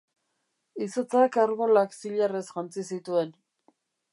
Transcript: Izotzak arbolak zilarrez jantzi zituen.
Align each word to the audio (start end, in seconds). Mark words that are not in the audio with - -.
Izotzak 0.85 1.37
arbolak 1.43 1.93
zilarrez 1.99 2.45
jantzi 2.55 2.87
zituen. 2.97 3.31